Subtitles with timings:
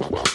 [0.00, 0.29] Wow.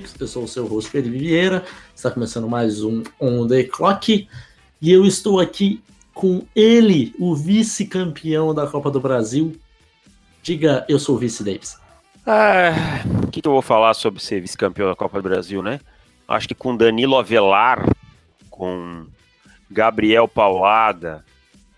[0.00, 0.14] Amigos.
[0.18, 1.64] Eu sou o seu host Felipe Vieira.
[1.94, 4.26] Está começando mais um On The Clock.
[4.80, 5.82] E eu estou aqui
[6.14, 9.54] com ele, o vice-campeão da Copa do Brasil.
[10.42, 11.78] Diga, eu sou o vice Davis.
[12.26, 12.72] Ah,
[13.22, 15.80] o que, eu vou falar sobre ser vice-campeão da Copa do Brasil, né?
[16.26, 17.86] Acho que com Danilo Avelar,
[18.48, 19.06] com
[19.70, 21.24] Gabriel Paulada,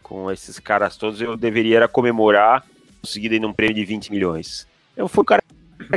[0.03, 2.65] com esses caras todos, eu deveria comemorar
[3.01, 4.67] conseguido ainda um prêmio de 20 milhões.
[4.97, 5.43] Eu fui o cara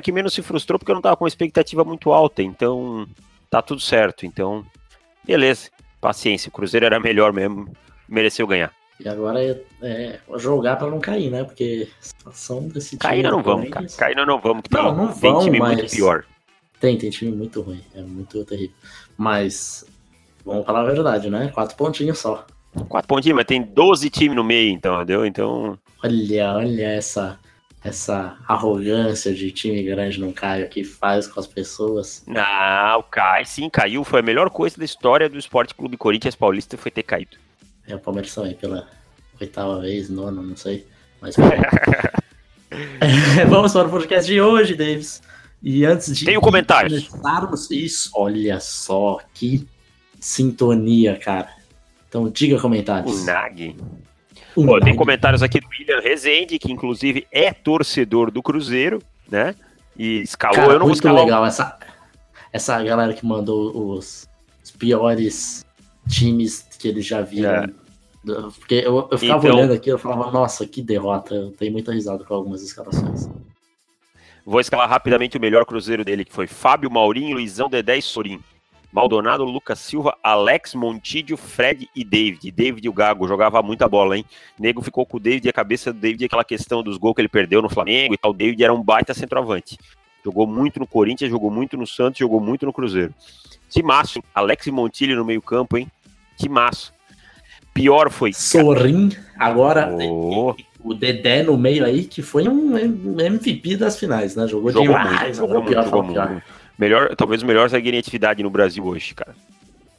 [0.02, 3.08] que menos se frustrou porque eu não tava com uma expectativa muito alta, então
[3.49, 4.26] tá tudo certo.
[4.26, 4.66] Então,
[5.23, 5.70] beleza,
[6.02, 6.49] paciência.
[6.49, 7.71] O Cruzeiro era melhor mesmo,
[8.07, 8.71] mereceu ganhar.
[8.99, 11.43] E agora é, é jogar para não cair, né?
[11.43, 12.99] Porque a situação desse time.
[12.99, 13.85] Cair não vamos, cara.
[13.98, 15.77] Cair não vamos, que não, não tem vão, time mas...
[15.77, 16.26] muito pior.
[16.80, 18.76] Tem, tem time muito ruim, é muito terrível.
[19.18, 19.85] Mas,
[20.46, 21.49] vamos falar a verdade, né?
[21.54, 22.46] Quatro pontinhos só.
[22.87, 25.26] Quatro pontinhos, mas tem 12 times no meio, então, entendeu?
[25.26, 25.80] Então.
[26.04, 27.40] Olha, olha essa
[27.85, 32.23] essa arrogância de time grande não cai que faz com as pessoas.
[32.25, 34.03] Não, cai sim, caiu.
[34.03, 37.37] Foi a melhor coisa da história do Esporte Clube Corinthians Paulista foi ter caído.
[37.87, 38.87] É, o Palmeiras também, pela
[39.39, 40.87] oitava vez, nona, não sei.
[41.21, 41.35] Mas
[43.47, 45.21] Vamos para o podcast de hoje, Davis.
[45.61, 46.25] E antes de.
[46.25, 46.89] Tem um comentário.
[46.89, 49.67] Começarmos isso, olha só que
[50.19, 51.49] sintonia, cara.
[52.09, 53.21] Então diga comentários.
[53.21, 53.77] O Nag.
[54.55, 59.53] Pô, tem comentários aqui do William Rezende, que inclusive é torcedor do Cruzeiro, né?
[59.97, 60.55] E escalou.
[60.55, 61.23] Cara, eu não muito vou escalar.
[61.25, 61.77] legal essa,
[62.51, 64.28] essa galera que mandou os,
[64.63, 65.66] os piores
[66.07, 67.50] times que eles já viram.
[67.51, 67.67] É.
[68.57, 71.35] Porque eu, eu ficava Então- olhando aqui eu falava, nossa, que derrota.
[71.35, 73.30] Eu tenho muita risada com algumas escalações.
[74.46, 78.40] Vou escalar rapidamente o melhor Cruzeiro dele, que foi Fábio, Maurinho, Luizão, Dedé e Sorim.
[78.95, 82.50] Maldonado, Lucas Silva, Alex, Montídio, Fred e David.
[82.50, 84.23] David e o Gago jogava muita bola, hein?
[84.57, 87.19] Nego ficou com o David e a cabeça do David aquela questão dos gols que
[87.19, 88.31] ele perdeu no Flamengo e tal.
[88.31, 89.78] O David era um baita centroavante.
[90.23, 93.13] Jogou muito no Corinthians, jogou muito no Santos, jogou muito no Cruzeiro.
[93.69, 95.91] Timaço, Alex Montilho no meio-campo, hein?
[96.38, 96.94] Timaço.
[97.73, 98.31] Pior foi.
[98.31, 100.56] Sorin, agora Oh.
[100.81, 102.77] o Dedé no meio aí, que foi um
[103.19, 104.47] MVP das finais, né?
[104.47, 105.19] Jogou, Jogou demais.
[105.22, 106.44] muito, jogou muito, pior, jogou muito.
[106.78, 109.36] Melhor, talvez o melhor zagueiro em atividade no Brasil hoje, cara.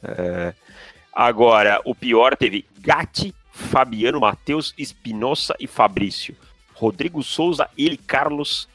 [0.03, 0.53] É,
[1.13, 6.35] Agora, o pior teve Gatti, Fabiano, Matheus, Espinosa e Fabrício.
[6.75, 8.69] Rodrigo Souza, ele, Carlos,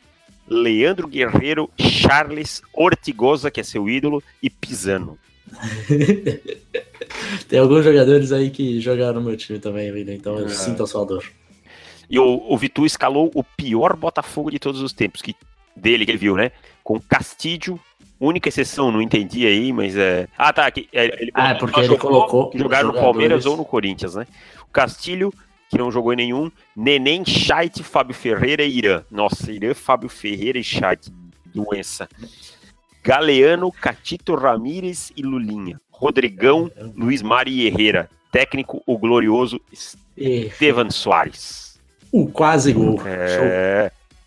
[0.49, 5.17] Leandro Guerreiro, Charles, Ortigosa, que é seu ídolo, e Pisano.
[7.49, 10.49] Tem alguns jogadores aí que jogaram no meu time também, William, então eu É.
[10.49, 11.25] sinto a sua dor.
[12.11, 15.35] E o, o Vitu escalou o pior Botafogo de todos os tempos, que
[15.75, 16.53] dele que ele viu, né?
[16.85, 17.81] Com Castilho,
[18.27, 20.29] única exceção, não entendi aí, mas é.
[20.37, 20.71] Ah, tá.
[20.71, 24.15] Que, é, ele Ah, porque só ele colocou que jogaram no Palmeiras ou no Corinthians,
[24.15, 24.27] né?
[24.63, 25.33] O Castilho,
[25.69, 29.03] que não jogou em nenhum, Neném, Chait, Fábio Ferreira e Irã.
[29.11, 31.11] Nossa, Irã, Fábio Ferreira e Chait.
[31.55, 32.09] Doença.
[33.03, 35.81] Galeano, Catito Ramírez e Lulinha.
[35.91, 38.09] Rodrigão, Luiz Mari Herrera.
[38.31, 39.61] Técnico, o glorioso
[40.17, 41.79] Estevan Soares.
[42.11, 42.99] o quase gol.
[42.99, 43.07] Show.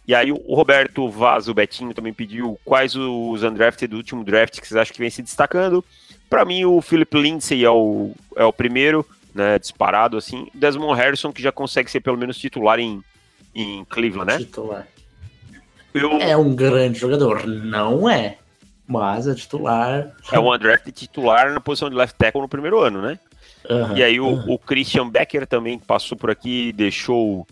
[0.08, 4.60] E aí o Roberto Vaz, o Betinho, também pediu quais os undrafted do último draft
[4.60, 5.84] que vocês acham que vem se destacando.
[6.30, 10.48] Pra mim, o Philip Lindsay é o, é o primeiro, né, disparado, assim.
[10.54, 13.04] Desmond Harrison, que já consegue ser pelo menos titular em,
[13.54, 14.38] em Cleveland, né?
[14.40, 14.88] Titular.
[15.94, 18.38] Eu, É um grande jogador, não é,
[18.88, 20.12] mas é titular.
[20.32, 23.18] é um undrafted titular na posição de left tackle no primeiro ano, né?
[23.70, 24.46] Aham, E aí o, aham.
[24.50, 27.48] o Christian Becker também passou por aqui, deixou.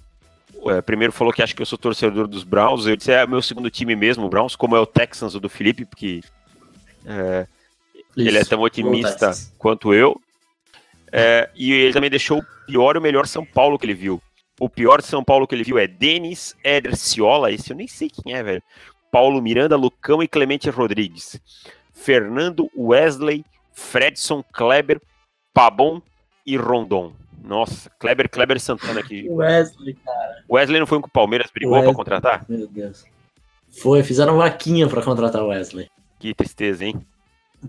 [0.71, 2.85] É, primeiro falou que acha que eu sou torcedor dos Browns.
[2.85, 5.49] Eu disse, é meu segundo time mesmo, o Browns, como é o Texans o do
[5.49, 6.21] Felipe, porque
[7.05, 7.47] é,
[8.15, 10.19] ele é tão otimista quanto eu.
[11.11, 14.21] É, e ele também deixou o pior e o melhor São Paulo que ele viu.
[14.59, 18.33] O pior São Paulo que ele viu é Denis Ederciola, esse eu nem sei quem
[18.33, 18.63] é, velho.
[19.11, 21.39] Paulo Miranda, Lucão e Clemente Rodrigues.
[21.93, 24.99] Fernando Wesley, Fredson Kleber,
[25.53, 26.01] Pabon
[26.45, 27.13] e Rondon.
[27.43, 29.27] Nossa, Kleber, Kleber Santana aqui.
[29.29, 31.93] Wesley, cara, Wesley não foi um que o Palmeiras brigou Wesley.
[31.93, 32.45] pra contratar?
[32.47, 33.05] meu Deus.
[33.69, 35.89] Foi, fizeram vaquinha pra contratar o Wesley.
[36.19, 37.05] Que tristeza, hein?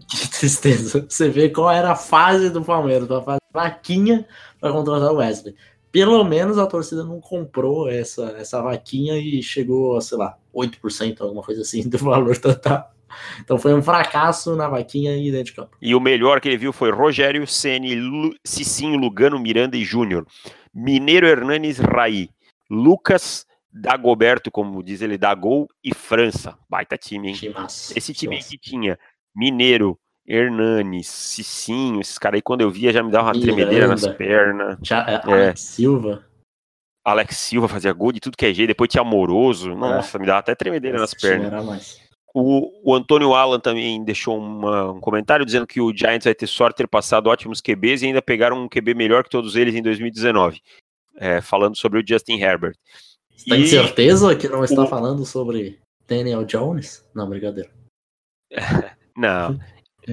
[0.09, 1.07] Que tristeza.
[1.09, 4.27] Você vê qual era a fase do Palmeiras, pra fazer vaquinha
[4.61, 5.57] pra contratar o Wesley.
[5.91, 11.21] Pelo menos a torcida não comprou essa, essa vaquinha e chegou a, sei lá, 8%,
[11.21, 12.94] alguma coisa assim, do valor total.
[13.41, 15.77] Então foi um fracasso na vaquinha e dentro de campo.
[15.81, 20.27] E o melhor que ele viu foi Rogério Ceni, Lu, Cicinho, Lugano, Miranda e Júnior.
[20.75, 22.29] Mineiro Hernanes Raí.
[22.71, 26.57] Lucas Dagoberto, como diz ele, Dagol e França.
[26.69, 27.35] Baita time, hein?
[27.35, 28.99] Timaço, Esse time que tinha
[29.35, 33.53] Mineiro, Hernanes, Cicinho, esses caras aí, quando eu via, já me dava uma Miranda.
[33.53, 34.79] tremedeira nas pernas.
[34.83, 36.25] Já, é, Alex Silva.
[37.05, 39.75] Alex Silva fazia gol de tudo que é jeito, depois tinha Amoroso.
[39.75, 42.01] Nossa, me dava até tremedeira nas esse time pernas.
[42.37, 46.49] O, o Antônio Alan também deixou uma- um comentário dizendo que o Giants vai ter
[46.49, 49.75] sorte de ter passado ótimos QBs e ainda pegaram um QB melhor que todos eles
[49.75, 50.61] em 2019.
[51.17, 52.75] É, falando sobre o Justin Herbert.
[53.37, 55.79] Você tem E- certeza que não está o- falando sobre
[56.09, 57.09] Daniel Jones?
[57.15, 57.71] Não, brincadeira.
[59.17, 59.59] Não.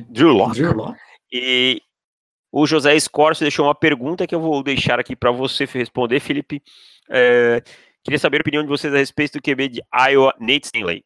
[0.10, 0.54] Drew Lock.
[0.54, 0.96] Drew Lock?
[1.34, 1.82] E
[2.52, 6.62] o José Scorcio deixou uma pergunta que eu vou deixar aqui para você responder, Felipe.
[7.10, 7.64] É,
[8.04, 11.04] queria saber a opinião de vocês a respeito do QB de Iowa, Nate Stanley.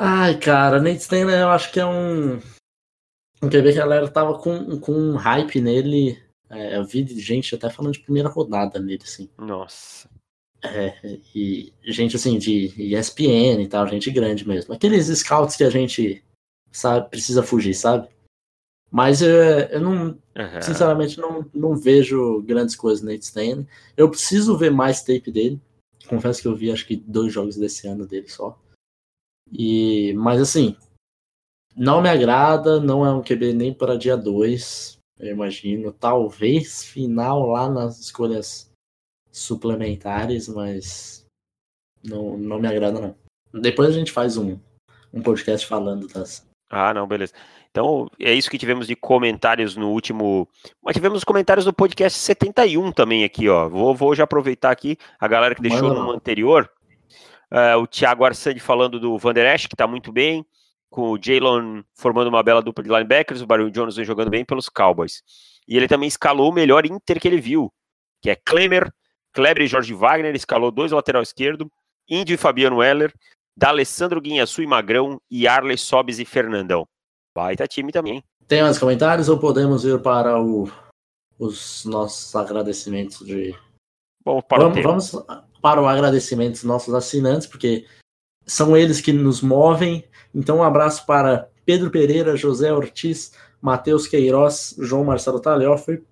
[0.00, 2.36] Ai, cara, Nate Stanley eu acho que é um.
[3.42, 6.22] Um QB que a galera tava com, com um hype nele.
[6.48, 9.28] É, eu vi gente até falando de primeira rodada nele, assim.
[9.36, 10.08] Nossa.
[10.62, 14.72] É, e gente assim, de ESPN e tal, gente grande mesmo.
[14.72, 16.24] Aqueles scouts que a gente
[16.70, 18.08] sabe, precisa fugir, sabe?
[18.90, 20.62] Mas é, eu não, Aham.
[20.62, 23.66] sinceramente, não, não vejo grandes coisas no Nate Stanley.
[23.96, 25.60] Eu preciso ver mais tape dele.
[26.08, 28.58] Confesso que eu vi acho que dois jogos desse ano dele só.
[29.52, 30.76] E, mas assim,
[31.76, 35.92] não me agrada, não é um QB nem para dia 2, eu imagino.
[35.92, 38.70] Talvez final lá nas escolhas
[39.30, 41.24] suplementares, mas
[42.04, 43.14] não, não me agrada não.
[43.60, 44.58] Depois a gente faz um,
[45.12, 46.46] um podcast falando das.
[46.70, 47.32] Ah, não, beleza.
[47.70, 50.48] Então, é isso que tivemos de comentários no último.
[50.82, 53.68] Mas tivemos os comentários do podcast 71 também aqui, ó.
[53.68, 56.70] Vou, vou já aproveitar aqui a galera que deixou Manda no anterior.
[57.50, 60.44] É, o Thiago Arsani falando do Van Der Esch, que tá muito bem.
[60.90, 64.44] Com o Jalen formando uma bela dupla de linebackers, o Barry Jones vem jogando bem
[64.44, 65.22] pelos Cowboys.
[65.66, 67.70] E ele também escalou o melhor Inter que ele viu,
[68.22, 68.90] que é Klemer,
[69.32, 71.70] Kleber e Jorge Wagner, escalou dois lateral esquerdo,
[72.08, 73.12] Índio e Fabiano Heller,
[73.54, 76.88] D'Alessandro Guinhaçu e Magrão, e Arley Sobes e Fernandão.
[77.34, 78.24] Baita time também.
[78.46, 80.70] Tem mais comentários ou podemos ir para o,
[81.38, 83.54] os nossos agradecimentos de
[84.24, 84.88] Vamos para o vamos, tema.
[84.88, 87.86] vamos para o agradecimento dos nossos assinantes, porque
[88.46, 90.04] são eles que nos movem.
[90.34, 96.02] Então, um abraço para Pedro Pereira, José Ortiz, Matheus Queiroz, João Marcelo Talhofer,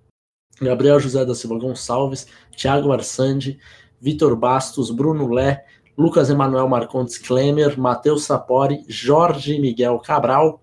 [0.61, 3.59] Gabriel José da Silva Gonçalves, Thiago Arsandi,
[3.99, 5.65] Vitor Bastos, Bruno Lé,
[5.97, 10.61] Lucas Emanuel Marcondes Klemer, Matheus Sapori, Jorge Miguel Cabral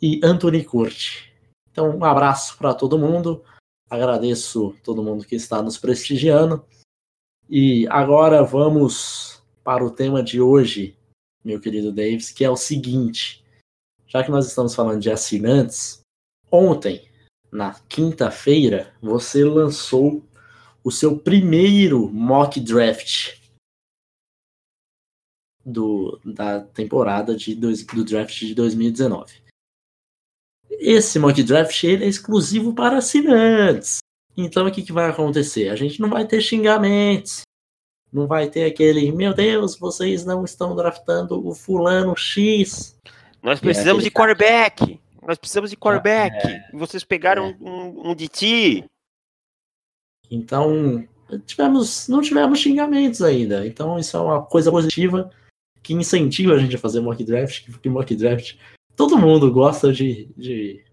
[0.00, 1.32] e Anthony Curti.
[1.70, 3.42] Então, um abraço para todo mundo.
[3.90, 6.64] Agradeço todo mundo que está nos prestigiando.
[7.48, 10.96] E agora vamos para o tema de hoje,
[11.44, 13.44] meu querido Davis, que é o seguinte:
[14.06, 16.00] já que nós estamos falando de assinantes,
[16.50, 17.08] ontem,
[17.52, 20.24] na quinta-feira, você lançou
[20.82, 23.38] o seu primeiro mock draft
[25.64, 29.42] do, da temporada de dois, do draft de 2019.
[30.70, 34.03] Esse mock draft ele é exclusivo para assinantes.
[34.36, 35.68] Então o que, que vai acontecer?
[35.68, 37.42] A gente não vai ter xingamentos.
[38.12, 42.96] Não vai ter aquele, meu Deus, vocês não estão draftando o fulano X.
[43.42, 45.00] Nós É, precisamos aquele de quarterback.
[45.26, 46.46] Nós precisamos de quarterback.
[46.46, 46.64] É.
[46.72, 47.56] Vocês pegaram É.
[47.60, 48.84] um, um de ti.
[50.30, 51.06] Então,
[51.44, 53.66] tivemos, não tivemos xingamentos ainda.
[53.66, 55.30] Então, isso é uma coisa positiva
[55.82, 58.56] que incentiva a gente a fazer mock draft, porque mock draft
[58.96, 60.84] todo mundo gosta de, de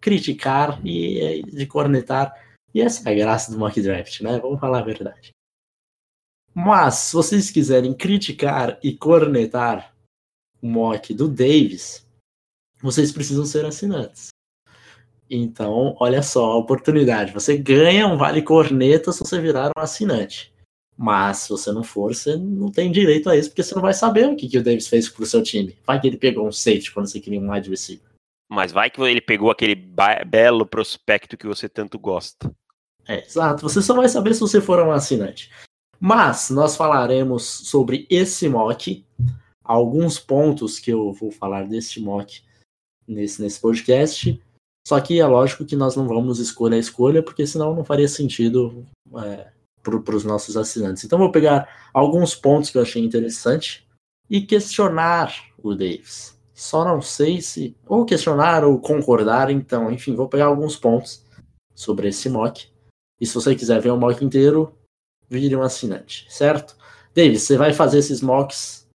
[0.00, 2.32] criticar e de cornetar.
[2.74, 4.38] E essa é a graça do mock draft, né?
[4.38, 5.30] Vamos falar a verdade.
[6.54, 9.94] Mas, se vocês quiserem criticar e cornetar
[10.60, 12.06] o mock do Davis,
[12.80, 14.28] vocês precisam ser assinantes.
[15.30, 17.32] Então, olha só a oportunidade.
[17.32, 20.52] Você ganha um vale corneta se você virar um assinante.
[20.96, 23.94] Mas se você não for, você não tem direito a isso, porque você não vai
[23.94, 25.76] saber o que, que o Davis fez pro seu time.
[25.86, 28.07] Vai que ele pegou um safety quando você queria um wide receiver.
[28.48, 29.74] Mas vai que ele pegou aquele
[30.26, 32.50] belo prospecto que você tanto gosta.
[33.06, 33.62] É, exato.
[33.62, 35.50] Você só vai saber se você for um assinante.
[36.00, 39.04] Mas nós falaremos sobre esse mock,
[39.62, 42.42] alguns pontos que eu vou falar deste mock
[43.06, 44.40] nesse, nesse podcast.
[44.86, 48.08] Só que é lógico que nós não vamos escolha a escolha, porque senão não faria
[48.08, 48.86] sentido
[49.22, 49.48] é,
[49.82, 51.04] para os nossos assinantes.
[51.04, 53.86] Então vou pegar alguns pontos que eu achei interessante
[54.30, 56.37] e questionar o Davis.
[56.58, 57.76] Só não sei se.
[57.86, 61.24] Ou questionar ou concordar, então, enfim, vou pegar alguns pontos
[61.72, 62.68] sobre esse mock.
[63.20, 64.76] E se você quiser ver o mock inteiro,
[65.30, 66.76] vire um assinante, certo?
[67.14, 68.88] Davis, você vai fazer esses mocks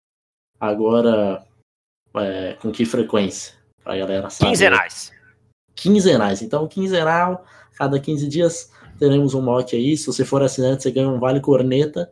[0.59, 1.47] agora
[2.15, 3.55] É, com que frequência?
[3.85, 4.53] Pra galera saber.
[4.53, 5.13] Quinzenais.
[5.75, 6.41] Quinzenais.
[6.41, 7.45] Então, quinzenal,
[7.77, 9.99] cada 15 dias teremos um mock aí.
[9.99, 12.11] Se você for assinante, você ganha um vale corneta.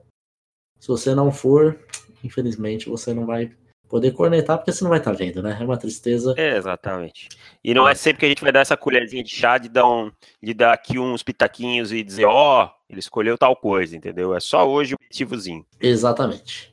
[0.78, 1.78] Se você não for,
[2.22, 3.56] infelizmente, você não vai
[3.88, 5.56] poder cornetar porque você não vai estar tá vendo, né?
[5.60, 6.34] É uma tristeza.
[6.36, 7.28] É, exatamente.
[7.64, 9.88] E não é sempre que a gente vai dar essa colherzinha de chá de dar,
[9.88, 14.34] um, de dar aqui uns pitaquinhos e dizer, ó, oh, ele escolheu tal coisa, entendeu?
[14.34, 15.66] É só hoje o objetivozinho.
[15.80, 16.72] Exatamente.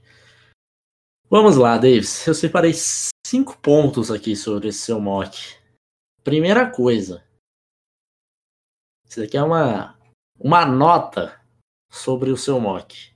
[1.29, 2.27] Vamos lá, Davis.
[2.27, 2.73] Eu separei
[3.25, 5.55] cinco pontos aqui sobre esse seu mock.
[6.23, 7.23] Primeira coisa.
[9.07, 9.97] Isso aqui é uma,
[10.39, 11.39] uma nota
[11.89, 13.13] sobre o seu mock.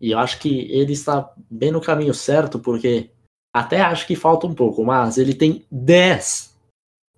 [0.00, 3.10] E eu acho que ele está bem no caminho certo, porque
[3.56, 6.54] até acho que falta um pouco, mas ele tem 10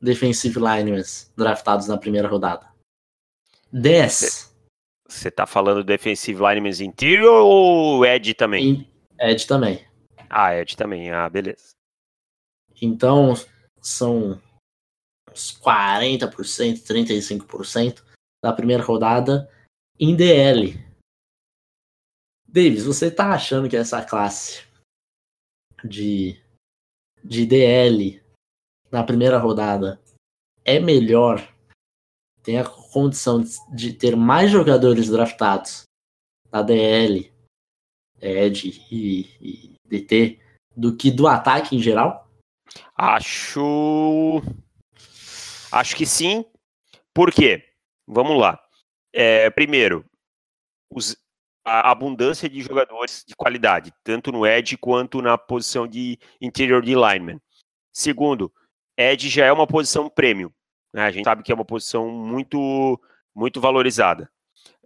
[0.00, 1.02] defensive linemen
[1.36, 2.72] draftados na primeira rodada.
[3.72, 4.54] 10.
[5.08, 8.88] Você tá falando defensive linemen interior ou Ed também?
[9.18, 9.84] Ed também.
[10.30, 11.10] Ah, Ed também.
[11.10, 11.70] Ah, beleza.
[12.80, 13.34] Então,
[13.82, 14.40] são
[15.32, 18.04] uns 40%, 35%
[18.44, 19.50] da primeira rodada
[19.98, 20.78] em DL.
[22.46, 24.67] Davis, você tá achando que essa classe
[25.84, 26.40] de,
[27.24, 28.22] de DL
[28.90, 30.00] na primeira rodada
[30.64, 31.46] é melhor,
[32.42, 33.42] tem a condição
[33.74, 35.84] de ter mais jogadores draftados
[36.50, 37.32] na DL,
[38.20, 40.40] Ed e, e DT
[40.76, 42.30] do que do ataque em geral?
[42.94, 44.42] Acho.
[45.72, 46.44] Acho que sim.
[47.14, 47.64] Por quê?
[48.06, 48.62] Vamos lá.
[49.12, 50.04] É, primeiro,
[50.90, 51.16] os,
[51.68, 56.94] a abundância de jogadores de qualidade, tanto no edge quanto na posição de interior de
[56.94, 57.40] lineman.
[57.92, 58.52] Segundo,
[58.96, 60.50] edge já é uma posição premium.
[60.92, 61.02] Né?
[61.02, 63.00] A gente sabe que é uma posição muito,
[63.34, 64.30] muito valorizada.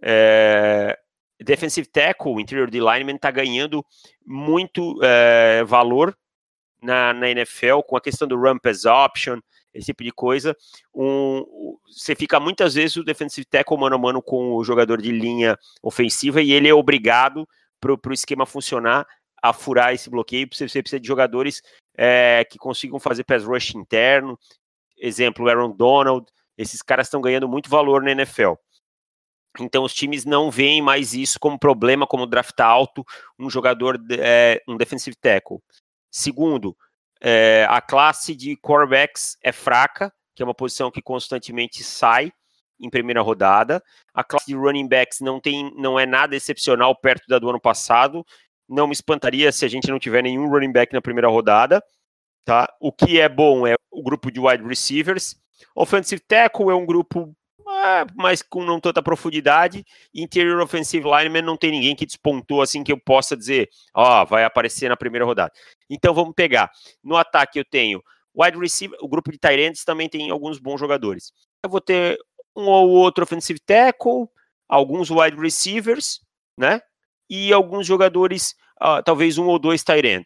[0.01, 0.97] É,
[1.39, 3.85] defensive tackle, interior de lineman, está ganhando
[4.25, 6.17] muito é, valor
[6.81, 9.39] na, na, NFL com a questão do run pass option,
[9.73, 10.55] esse tipo de coisa.
[10.93, 15.11] Um, você fica muitas vezes o defensive tackle mano a mano com o jogador de
[15.11, 17.47] linha ofensiva e ele é obrigado
[17.79, 19.05] para o esquema funcionar
[19.41, 20.47] a furar esse bloqueio.
[20.51, 21.61] Você, você precisa de jogadores
[21.97, 24.39] é, que consigam fazer pass rush interno.
[24.97, 26.25] Exemplo, Aaron Donald.
[26.57, 28.53] Esses caras estão ganhando muito valor na NFL.
[29.59, 33.05] Então os times não veem mais isso como problema, como draftar alto
[33.37, 35.59] um jogador, é, um defensive tackle.
[36.09, 36.75] Segundo,
[37.23, 42.33] é, a classe de quarterbacks é fraca, que é uma posição que constantemente sai
[42.77, 43.81] em primeira rodada.
[44.13, 47.61] A classe de running backs não tem, não é nada excepcional perto da do ano
[47.61, 48.25] passado.
[48.67, 51.81] Não me espantaria se a gente não tiver nenhum running back na primeira rodada.
[52.43, 52.67] Tá?
[52.77, 55.37] O que é bom é o grupo de wide receivers.
[55.73, 57.33] Offensive tackle é um grupo
[57.83, 59.85] é, mas com não tanta profundidade.
[60.15, 64.25] Interior offensive lineman não tem ninguém que despontou assim que eu possa dizer, ó, oh,
[64.25, 65.51] vai aparecer na primeira rodada.
[65.89, 66.71] Então vamos pegar.
[67.03, 68.01] No ataque eu tenho
[68.33, 71.33] wide receiver, o grupo de tight também tem alguns bons jogadores.
[71.61, 72.17] Eu vou ter
[72.55, 74.29] um ou outro offensive tackle,
[74.69, 76.21] alguns wide receivers,
[76.57, 76.81] né?
[77.29, 80.23] E alguns jogadores, uh, talvez um ou dois tight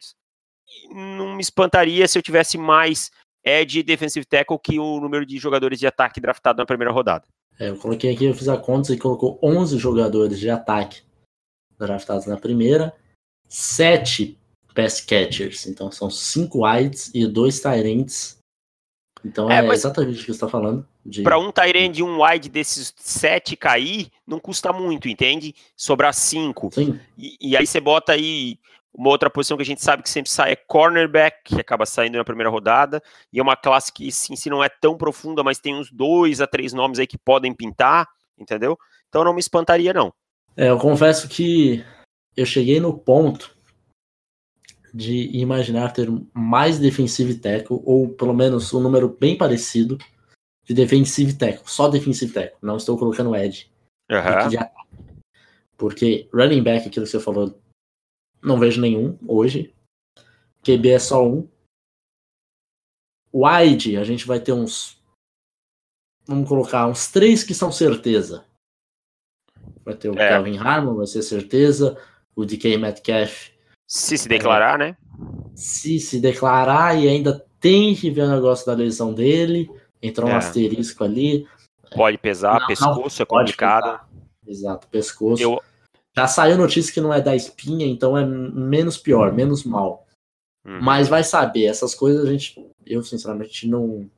[0.90, 3.10] Não me espantaria se eu tivesse mais
[3.44, 7.26] edge defensive tackle que o número de jogadores de ataque draftado na primeira rodada.
[7.58, 11.02] É, eu coloquei aqui, eu fiz a conta e colocou 11 jogadores de ataque
[11.78, 12.94] draftados na primeira,
[13.48, 14.38] 7
[14.74, 18.38] pass catchers, então são 5 wides e 2 tyrants.
[19.24, 20.86] Então é, é exatamente o que você está falando.
[21.04, 21.22] De...
[21.22, 25.54] Para um Tyrant e um wide desses 7 cair, não custa muito, entende?
[25.76, 26.70] Sobrar 5.
[27.16, 28.58] E, e aí você bota aí
[28.98, 32.18] uma outra posição que a gente sabe que sempre sai é cornerback, que acaba saindo
[32.18, 33.00] na primeira rodada,
[33.32, 36.40] e é uma classe que sim, se não é tão profunda, mas tem uns dois
[36.40, 38.76] a três nomes aí que podem pintar, entendeu?
[39.08, 40.12] Então não me espantaria, não.
[40.56, 41.84] É, eu confesso que
[42.36, 43.56] eu cheguei no ponto
[44.92, 49.96] de imaginar ter mais defensive tackle, ou pelo menos um número bem parecido
[50.64, 53.70] de defensive tackle, só defensive tackle, não estou colocando edge.
[54.10, 54.66] Uhum.
[55.76, 57.56] Porque running back, aquilo que você falou,
[58.42, 59.74] não vejo nenhum hoje.
[60.62, 61.48] QB é só um.
[63.32, 64.98] Wide, a gente vai ter uns.
[66.26, 68.44] Vamos colocar uns três que são certeza.
[69.84, 70.28] Vai ter o é.
[70.28, 71.96] Calvin Harmon, vai ser certeza.
[72.34, 73.50] O DK Metcalf.
[73.86, 74.96] Se se declarar, é, né?
[75.54, 79.70] Se se declarar e ainda tem que ver o negócio da lesão dele.
[80.02, 80.34] Entrou é.
[80.34, 81.46] um asterisco ali.
[81.94, 84.00] Pode pesar, não, pescoço não, é complicado.
[84.46, 85.42] Exato, pescoço.
[85.42, 85.60] Eu,
[86.18, 90.04] já saiu notícia que não é da espinha, então é menos pior, menos mal.
[90.66, 90.82] Uhum.
[90.82, 94.10] Mas vai saber, essas coisas a gente, eu sinceramente não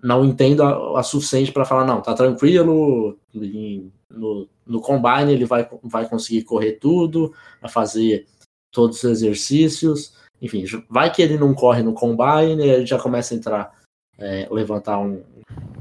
[0.00, 5.66] não entendo a, a suficiente para falar, não, tá tranquilo, no, no combine ele vai,
[5.82, 8.26] vai conseguir correr tudo, vai fazer
[8.70, 13.36] todos os exercícios, enfim, vai que ele não corre no combine, ele já começa a
[13.36, 13.80] entrar,
[14.18, 15.24] é, levantar um,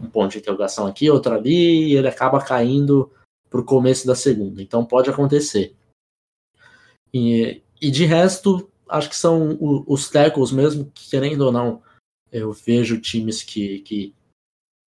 [0.02, 3.12] um, ponto de interrogação aqui, outro ali, e ele acaba caindo
[3.54, 4.64] para o começo da segunda.
[4.64, 5.76] Então pode acontecer.
[7.14, 9.56] E, e de resto, acho que são
[9.86, 11.84] os tackles mesmo, que, querendo ou não,
[12.32, 14.16] eu vejo times que, que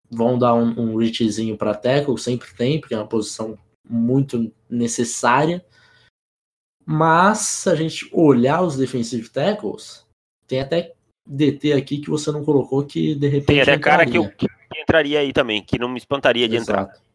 [0.09, 5.63] vão dar um, um reachzinho para tackle, sempre tem, porque é uma posição muito necessária.
[6.83, 10.03] Mas se a gente olhar os defensive tackles,
[10.47, 10.95] tem até
[11.27, 13.45] DT aqui que você não colocou que de repente.
[13.45, 16.71] Tem até cara que, eu, que entraria aí também, que não me espantaria de Exato.
[16.71, 17.06] entrar.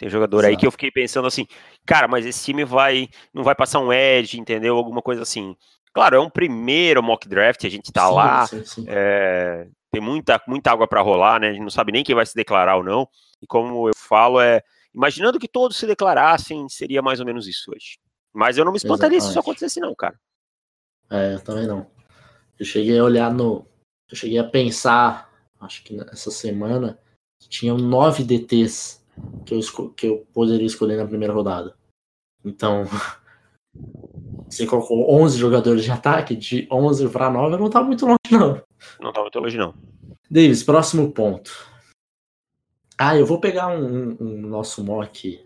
[0.00, 0.50] Tem jogador Exato.
[0.50, 1.46] aí que eu fiquei pensando assim,
[1.84, 4.74] cara, mas esse time vai não vai passar um edge, entendeu?
[4.74, 5.54] Alguma coisa assim.
[5.92, 8.84] Claro, é um primeiro mock draft, a gente tá sim, lá, sim, sim.
[8.88, 11.48] É, tem muita, muita água para rolar, né?
[11.48, 13.06] A gente não sabe nem quem vai se declarar ou não.
[13.42, 14.62] E como eu falo, é
[14.94, 17.98] imaginando que todos se declarassem, seria mais ou menos isso hoje.
[18.32, 19.22] Mas eu não me espantaria Exatamente.
[19.24, 20.18] se isso acontecesse, não, cara.
[21.10, 21.86] É, eu também não.
[22.58, 23.66] Eu cheguei a olhar no.
[24.10, 25.30] Eu cheguei a pensar,
[25.60, 26.98] acho que essa semana,
[27.38, 28.99] que tinham nove DTs
[29.44, 31.74] que eu, que eu poderia escolher na primeira rodada.
[32.44, 32.84] Então,
[34.50, 38.60] Você colocou 11 jogadores de ataque, de 11 para 9, não tá muito longe, não.
[39.00, 39.74] Não tá muito longe, não.
[40.28, 41.52] Davis, próximo ponto.
[42.98, 45.40] Ah, eu vou pegar um, um nosso mock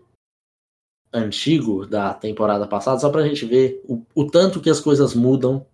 [1.13, 5.65] antigo da temporada passada, só pra gente ver o, o, tanto que as coisas mudam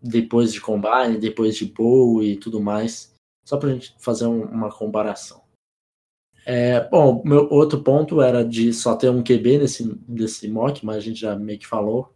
[0.00, 3.14] depois de Combine, depois de Bowl e tudo mais.
[3.44, 5.42] Só pra gente fazer um, uma comparação.
[6.50, 10.96] É, bom, meu outro ponto era de só ter um QB nesse, nesse mock, mas
[10.96, 12.10] a gente já meio que falou,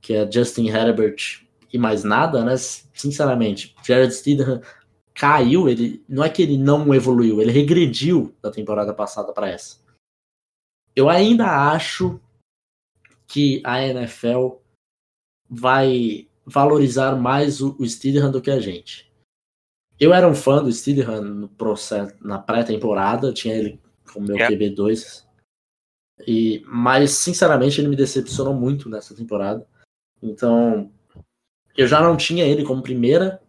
[0.00, 2.56] que é Justin Herbert e mais nada, né?
[2.56, 4.62] Sinceramente, Jared Stidham
[5.12, 9.78] caiu, ele não é que ele não evoluiu, ele regrediu da temporada passada para essa.
[10.96, 12.18] Eu ainda acho
[13.26, 14.54] que a NFL
[15.50, 19.07] vai valorizar mais o, o Stidham do que a gente.
[20.00, 23.80] Eu era um fã do Steelham no processo, na pré-temporada, tinha ele
[24.12, 24.54] como meu yeah.
[24.54, 25.24] QB2.
[26.26, 29.66] E, mas, sinceramente, ele me decepcionou muito nessa temporada.
[30.22, 30.90] Então,
[31.76, 33.42] eu já não tinha ele como primeira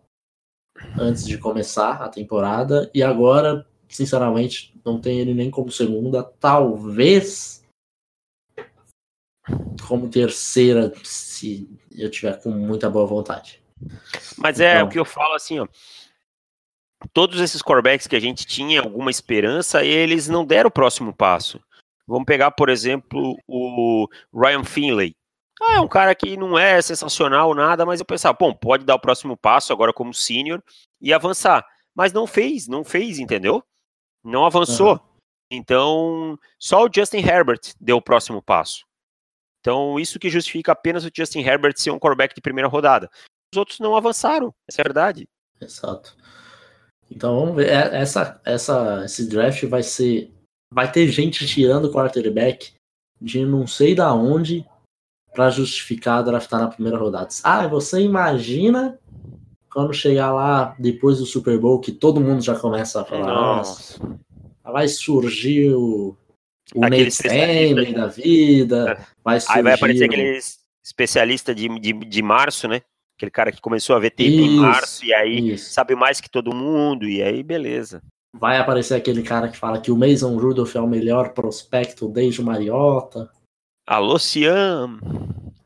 [1.00, 2.90] antes de começar a temporada.
[2.94, 6.24] E agora, sinceramente, não tenho ele nem como segunda.
[6.24, 7.64] Talvez
[9.88, 13.62] como terceira, se eu tiver com muita boa vontade.
[14.38, 15.68] Mas é então, o que eu falo assim, ó
[17.14, 21.60] todos esses corebacks que a gente tinha alguma esperança, eles não deram o próximo passo.
[22.08, 25.16] Vamos pegar, por exemplo, o Ryan Finley.
[25.62, 28.96] Ah, é um cara que não é sensacional nada, mas eu pensava, bom, pode dar
[28.96, 30.64] o próximo passo agora como sênior
[31.02, 31.66] e avançar.
[31.94, 33.64] Mas não fez, não fez, entendeu?
[34.24, 34.94] Não avançou.
[34.94, 35.00] Uhum.
[35.52, 38.86] Então, só o Justin Herbert deu o próximo passo.
[39.60, 43.10] Então, isso que justifica apenas o Justin Herbert ser um quarterback de primeira rodada.
[43.54, 45.28] Os outros não avançaram, essa é a verdade.
[45.60, 46.16] Exato.
[47.10, 47.70] Então vamos ver.
[47.70, 50.32] É, essa, essa, esse draft vai ser.
[50.72, 52.74] Vai ter gente tirando quarterback
[53.20, 54.66] de não sei da onde
[55.34, 57.30] para justificar draftar na primeira rodada.
[57.44, 59.00] Ah, você imagina
[59.72, 64.04] quando chegar lá depois do Super Bowl que todo mundo já começa a falar, nossa,
[64.04, 64.20] nossa
[64.72, 66.16] vai surgir o,
[66.74, 69.06] o Nate Stanley da vida, é.
[69.24, 70.40] vai surgir Aí vai aparecer aquele
[70.84, 72.82] especialista de, de, de março, né?
[73.20, 75.74] Aquele cara que começou a ver tape isso, em março e aí isso.
[75.74, 78.02] sabe mais que todo mundo, e aí beleza.
[78.34, 82.40] Vai aparecer aquele cara que fala que o Mason Rudolph é o melhor prospecto desde
[82.40, 83.30] o Mariota.
[83.86, 85.02] Alô, Cian!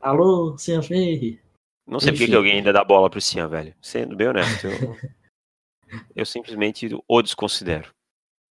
[0.00, 1.40] Alô, Cian Ferri!
[1.86, 3.72] Não sei porque que alguém ainda dá bola pro Cian, velho.
[3.80, 4.96] Sendo bem honesto, eu,
[6.16, 7.88] eu simplesmente o desconsidero.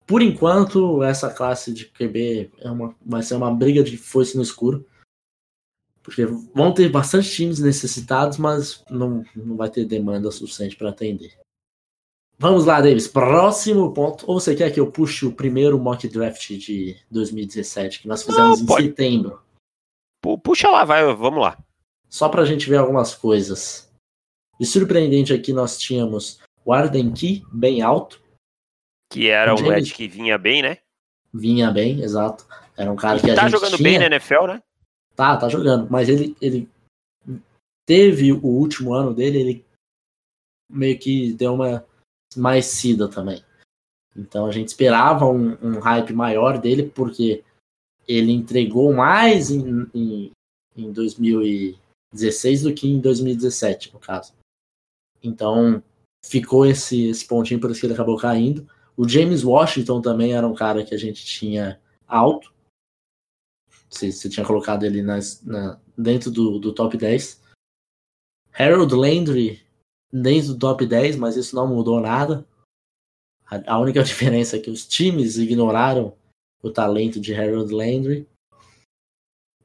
[0.07, 4.45] Por enquanto, essa classe de QB é uma, vai ser uma briga de foice no
[4.45, 4.87] escuro.
[6.03, 11.33] Porque vão ter bastante times necessitados, mas não, não vai ter demanda suficiente para atender.
[12.38, 13.07] Vamos lá, Davis.
[13.07, 14.25] Próximo ponto.
[14.29, 18.59] Ou você quer que eu puxe o primeiro mock draft de 2017 que nós fizemos
[18.59, 18.87] não, em pode.
[18.88, 19.41] setembro?
[20.43, 21.57] Puxa lá, vai, vamos lá.
[22.09, 23.88] Só para a gente ver algumas coisas.
[24.59, 28.21] De surpreendente aqui nós tínhamos o Arden Key bem alto.
[29.11, 29.93] Que era um James...
[29.93, 30.79] que vinha bem, né?
[31.33, 32.45] Vinha bem, exato.
[32.77, 33.88] Era um cara que, que a tá jogando tinha...
[33.88, 34.62] bem na NFL, né?
[35.14, 35.90] Tá, tá jogando.
[35.90, 36.68] Mas ele, ele
[37.87, 39.64] teve o último ano dele, ele
[40.70, 41.85] meio que deu uma
[42.37, 42.83] mais
[43.14, 43.44] também.
[44.16, 47.42] Então a gente esperava um, um, hype maior dele, porque
[48.07, 50.31] ele entregou mais em, em,
[50.77, 54.35] em 2016 do que em 2017, no caso.
[55.22, 55.83] Então
[56.25, 58.66] ficou esse, esse pontinho por isso que ele acabou caindo.
[58.96, 62.53] O James Washington também era um cara que a gente tinha alto,
[63.92, 67.40] você, você tinha colocado ele nas, na, dentro do, do top 10.
[68.52, 69.62] Harold Landry
[70.12, 72.46] dentro do top 10, mas isso não mudou nada.
[73.46, 76.14] A, a única diferença é que os times ignoraram
[76.62, 78.26] o talento de Harold Landry.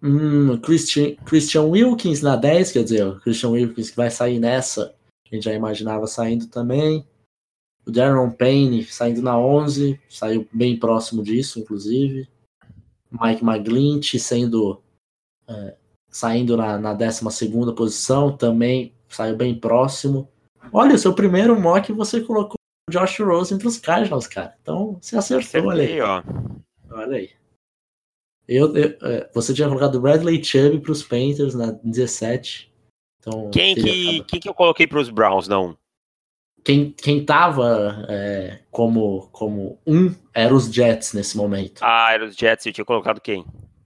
[0.01, 4.95] Hum, Christian, Christian Wilkins na 10, quer dizer, o Christian Wilkins que vai sair nessa,
[5.25, 7.05] a gente já imaginava saindo também.
[7.85, 12.27] O Darren Payne saindo na 11, saiu bem próximo disso, inclusive.
[13.11, 14.81] Mike McGlinch sendo
[15.47, 15.75] é,
[16.09, 17.23] saindo na, na 12
[17.75, 20.29] posição, também saiu bem próximo.
[20.71, 22.55] Olha, o seu primeiro mock você colocou
[22.89, 24.55] o Josh Rose entre os Cardinals, cara.
[24.61, 26.01] Então você acertou, olha aí.
[26.01, 26.23] Ó.
[26.91, 27.29] Olha aí.
[28.47, 32.71] Eu, eu, é, você tinha colocado Bradley Chubb para os Panthers na 17.
[33.19, 35.77] Então, quem, que, quem que eu coloquei para os Browns, não?
[36.63, 41.81] Quem, quem tava é, como, como um era os Jets nesse momento.
[41.81, 42.67] Ah, era os Jets.
[42.67, 43.43] Eu tinha colocado quem?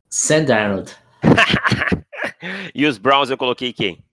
[0.10, 0.94] Sam Darnold.
[2.76, 4.04] e os Browns eu coloquei quem?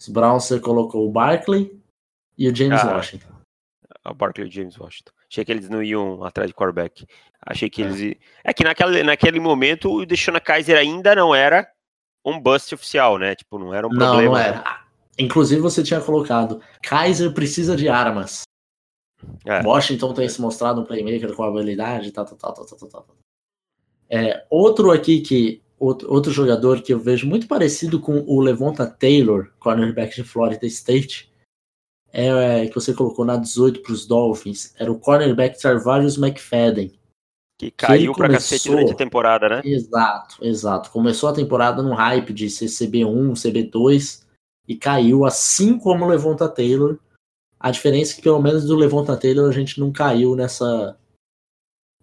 [0.00, 1.78] Os Browns você colocou o Barkley
[2.38, 3.28] e o James ah, Washington.
[4.06, 5.12] O Barkley e o James Washington.
[5.30, 7.06] Achei que eles não iam atrás de quarterback.
[7.42, 7.86] Achei que é.
[7.86, 8.16] eles.
[8.42, 11.68] É que naquele, naquele momento o Deshaun Kaiser ainda não era
[12.24, 13.34] um bust oficial, né?
[13.34, 14.22] Tipo, não era um problema.
[14.22, 14.82] Não, não era.
[15.18, 18.44] Inclusive você tinha colocado Kaiser precisa de armas.
[19.44, 19.62] É.
[19.62, 23.06] Washington tem se mostrado um playmaker com habilidade, tal, tal, tal, tal, tal, tal.
[24.08, 28.86] É, outro aqui que outro, outro jogador que eu vejo muito parecido com o Levonta
[28.86, 31.32] Taylor, cornerback de Florida State,
[32.12, 36.92] é, é que você colocou na 18 para os Dolphins, era o cornerback Tarvarius McFadden.
[37.58, 39.62] Que caiu que pra cacete durante a temporada, né?
[39.64, 40.90] Exato, exato.
[40.90, 44.24] Começou a temporada no hype de ser CB1, CB2
[44.66, 46.98] e caiu assim como o Levonta Taylor.
[47.64, 50.98] A diferença é que pelo menos do Levonta Taylor a gente não caiu nessa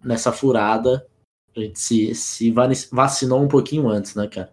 [0.02, 1.06] nessa furada
[1.54, 2.50] a gente se, se
[2.90, 4.52] vacinou um pouquinho antes, né, cara?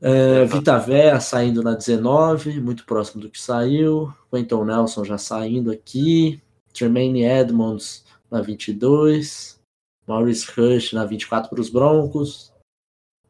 [0.00, 4.12] É, Vita Véia saindo na 19, muito próximo do que saiu.
[4.30, 6.42] Quentin Nelson já saindo aqui.
[6.72, 9.60] Tremaine Edmonds na 22.
[10.06, 12.52] Maurice Rush na 24 para os Broncos.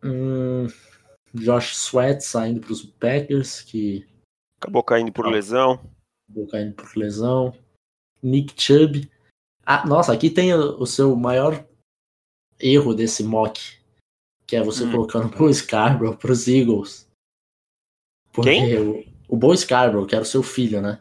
[0.02, 0.66] Hum,
[1.34, 4.06] Josh Sweat saindo para os Packers, que.
[4.60, 5.80] Acabou caindo por lesão.
[6.28, 7.54] Acabou caindo por lesão.
[8.22, 9.10] Nick Chubb.
[9.64, 11.64] Ah, nossa, aqui tem o, o seu maior
[12.60, 13.78] erro desse mock,
[14.46, 14.90] que é você hum.
[14.90, 17.08] colocando o Bo Scarborough pros Eagles.
[18.32, 18.78] Porque Quem?
[18.78, 21.00] O, o Bo Scarborough, que era o seu filho, né?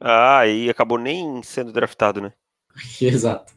[0.00, 2.32] Ah, e acabou nem sendo draftado, né?
[3.00, 3.54] Exato.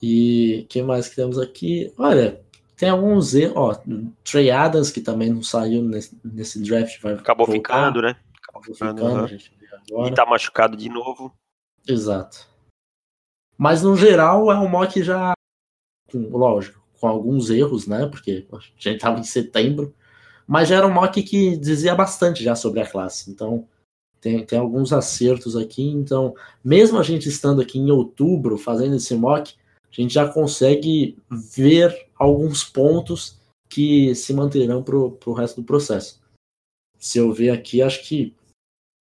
[0.00, 1.92] E que mais que temos aqui?
[1.96, 2.40] Olha,
[2.76, 3.56] tem alguns erros.
[3.56, 3.82] Ó,
[4.24, 7.60] Trey Adams, que também não saiu nesse, nesse draft, vai Acabou voltar.
[7.60, 8.16] ficando, né?
[8.42, 9.38] Acabou ficando, uhum.
[9.90, 11.32] E tá machucado de novo.
[11.86, 12.48] Exato.
[13.56, 15.32] Mas no geral é um mock já
[16.14, 18.06] lógico, com alguns erros, né?
[18.06, 19.94] Porque a gente estava em setembro,
[20.46, 23.30] mas já era um mock que dizia bastante já sobre a classe.
[23.30, 23.68] Então
[24.20, 25.82] tem, tem alguns acertos aqui.
[25.82, 29.54] Então, mesmo a gente estando aqui em outubro fazendo esse mock,
[29.90, 36.20] a gente já consegue ver alguns pontos que se manterão para o resto do processo.
[36.98, 38.34] Se eu ver aqui, acho que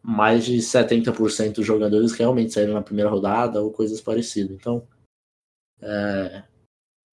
[0.02, 4.52] mais de 70% dos jogadores realmente saíram na primeira rodada ou coisas parecidas.
[4.52, 4.88] Então,
[5.82, 6.44] é,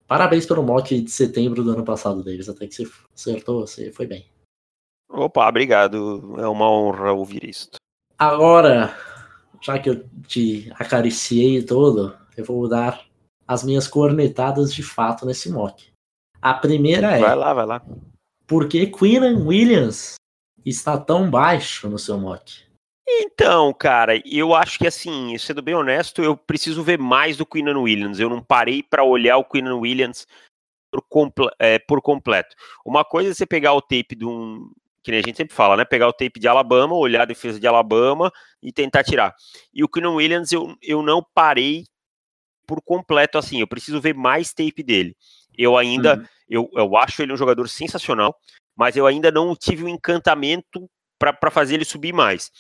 [0.09, 2.49] Parabéns pelo mock de setembro do ano passado, Davis.
[2.49, 4.27] Até que você acertou, você foi bem.
[5.07, 6.35] Opa, obrigado.
[6.39, 7.73] É uma honra ouvir isso.
[8.19, 8.97] Agora,
[9.61, 13.05] já que eu te acariciei todo, eu vou dar
[13.47, 15.93] as minhas cornetadas de fato nesse mock.
[16.41, 17.21] A primeira é.
[17.21, 17.87] Vai lá, vai lá.
[18.47, 20.15] Por que Queenan Williams
[20.65, 22.63] está tão baixo no seu mock?
[23.11, 27.79] Então, cara, eu acho que assim, sendo bem honesto, eu preciso ver mais do Queenan
[27.79, 28.21] Williams.
[28.21, 30.27] Eu não parei para olhar o Queenan Williams
[30.91, 32.55] por, comple é, por, completo.
[32.85, 34.71] Uma coisa é você pegar o tape de um.
[35.03, 35.87] Que nem a gente sempre fala, né?
[35.87, 38.31] Pegar o tape de Alabama, olhar a defesa de Alabama
[38.63, 39.35] e tentar tirar.
[39.73, 41.85] E o Queenan Williams, eu, eu não parei
[42.67, 43.59] por completo assim.
[43.61, 45.17] Eu preciso ver mais tape dele.
[45.57, 46.19] Eu ainda.
[46.19, 46.27] Uhum.
[46.51, 48.35] Eu, eu acho ele um jogador sensacional,
[48.77, 52.51] mas eu ainda não tive o um encantamento para fazer ele subir mais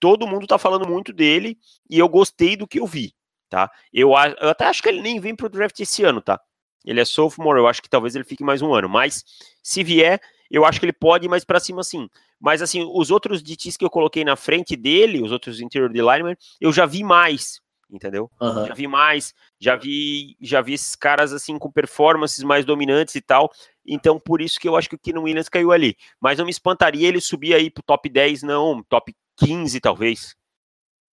[0.00, 3.14] todo mundo tá falando muito dele e eu gostei do que eu vi,
[3.48, 3.70] tá?
[3.92, 6.40] Eu, eu até acho que ele nem vem pro draft esse ano, tá?
[6.84, 9.24] Ele é sophomore, eu acho que talvez ele fique mais um ano, mas
[9.62, 12.08] se vier, eu acho que ele pode ir mais para cima sim.
[12.38, 16.00] Mas assim, os outros DTs que eu coloquei na frente dele, os outros interior de
[16.00, 18.30] lineman, eu já vi mais, entendeu?
[18.40, 18.66] Uhum.
[18.66, 23.20] Já vi mais, já vi, já vi esses caras assim com performances mais dominantes e
[23.20, 23.50] tal.
[23.86, 25.96] Então, por isso que eu acho que o Keenan Williams caiu ali.
[26.20, 30.34] Mas não me espantaria ele subir aí pro top 10, não, top 15, talvez.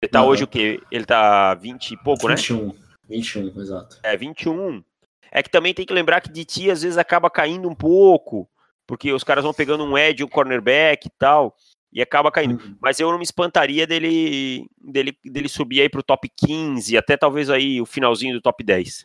[0.02, 0.28] Ele tá uhum.
[0.28, 0.80] hoje o quê?
[0.90, 2.74] Ele tá 20 e pouco, 21, né?
[3.08, 3.98] 21, 21, exato.
[4.02, 4.82] É, 21.
[5.30, 8.48] É que também tem que lembrar que de ti às vezes acaba caindo um pouco,
[8.86, 11.54] porque os caras vão pegando um edge, um cornerback e tal.
[11.92, 12.62] e acaba caindo.
[12.62, 12.76] Uhum.
[12.80, 17.50] Mas eu não me espantaria dele, dele, dele subir aí pro top 15, até talvez
[17.50, 19.04] aí o finalzinho do top 10.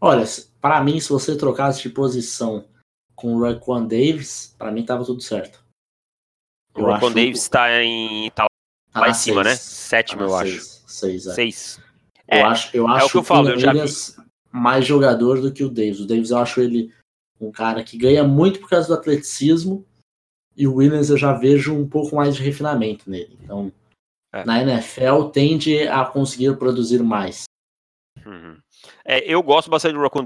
[0.00, 0.24] Olha,
[0.60, 2.64] para mim, se você trocasse de posição
[3.22, 5.64] com o Raquan Davis, para mim tava tudo certo.
[6.74, 8.28] Eu o Raquan Davis tá em.
[8.32, 8.46] tá,
[8.92, 9.54] tá lá em cima, seis.
[9.54, 9.56] né?
[9.56, 10.56] Sétimo, tá eu seis.
[10.56, 10.82] acho.
[10.88, 11.34] Seis, é.
[11.34, 11.80] Seis.
[12.26, 13.72] Eu é, acho, eu acho é o que eu falo, eu já
[14.50, 16.00] mais jogador do que o Davis.
[16.00, 16.92] O Davis eu acho ele
[17.40, 19.86] um cara que ganha muito por causa do atleticismo
[20.56, 23.38] e o Williams eu já vejo um pouco mais de refinamento nele.
[23.42, 23.72] Então,
[24.32, 24.44] é.
[24.44, 27.44] na NFL tende a conseguir produzir mais.
[28.26, 28.58] Uhum.
[29.04, 30.24] É, eu gosto bastante do Rocco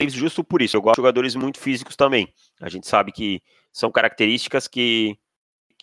[0.00, 0.76] Davis justo por isso.
[0.76, 2.32] Eu gosto de jogadores muito físicos também.
[2.60, 5.16] A gente sabe que são características que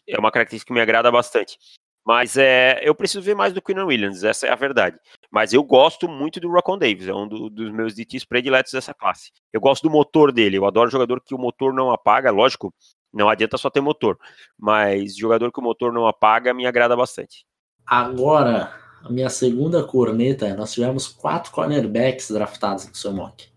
[0.07, 1.57] é uma característica que me agrada bastante.
[2.05, 4.97] Mas é, eu preciso ver mais do Quinn Williams, essa é a verdade.
[5.29, 8.93] Mas eu gosto muito do Rockon Davis, é um do, dos meus DTs prediletos dessa
[8.93, 9.29] classe.
[9.51, 12.73] Eu gosto do motor dele, eu adoro jogador que o motor não apaga, lógico,
[13.13, 14.17] não adianta só ter motor,
[14.57, 17.45] mas jogador que o motor não apaga me agrada bastante.
[17.85, 23.49] Agora, a minha segunda corneta, nós tivemos quatro cornerbacks draftados no seu mock.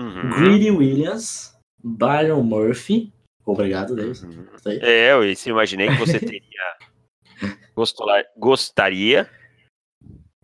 [0.00, 0.30] Uhum.
[0.30, 3.12] Greedy Williams, Byron Murphy,
[3.44, 4.22] obrigado, Davis.
[4.22, 4.46] Uhum.
[4.80, 6.76] É, eu imaginei que você teria
[8.36, 9.28] gostaria.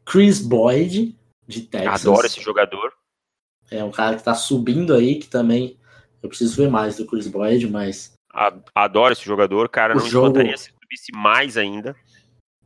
[0.05, 1.17] Chris Boyd,
[1.47, 2.07] de Texas.
[2.07, 2.93] Adoro esse jogador.
[3.71, 5.79] É um cara que tá subindo aí, que também.
[6.23, 8.13] Eu preciso ver mais do Chris Boyd, mas.
[8.75, 9.95] Adoro esse jogador, cara.
[9.95, 10.29] O não jogo...
[10.29, 11.97] encantaria se subisse mais ainda.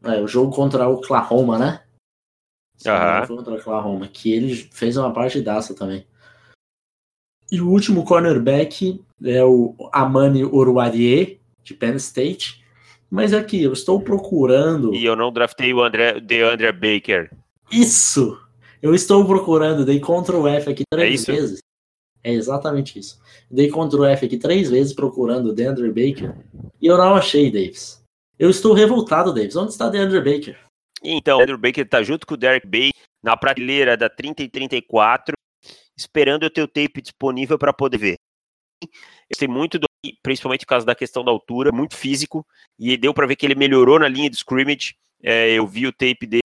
[0.03, 1.85] É, o jogo contra o Oklahoma, né?
[2.87, 3.26] Aham.
[3.26, 6.07] Contra o Oklahoma, que ele fez uma partidaça também.
[7.50, 12.64] E o último cornerback é o Amani Oruarie, de Penn State.
[13.10, 14.94] Mas aqui, eu estou procurando.
[14.94, 17.30] E eu não draftei o André, André Baker.
[17.70, 18.38] Isso!
[18.82, 21.58] Eu estou procurando, dei Ctrl F aqui três é vezes.
[22.22, 23.20] É exatamente isso.
[23.50, 26.34] Dei Ctrl F aqui três vezes procurando o DeAndre Baker
[26.80, 28.02] e eu não achei, Davis.
[28.38, 29.56] Eu estou revoltado, Davis.
[29.56, 30.58] Onde está DeAndre Baker?
[31.02, 32.90] Então, o DeAndre Baker está junto com o Derek Bay
[33.22, 35.34] na prateleira da 30 e 34,
[36.00, 38.16] esperando eu ter o tape disponível para poder ver.
[38.82, 39.86] Eu sei muito do
[40.22, 42.46] principalmente por causa da questão da altura, muito físico,
[42.78, 44.96] e deu para ver que ele melhorou na linha de scrimmage.
[45.22, 46.40] É, eu vi o tape dele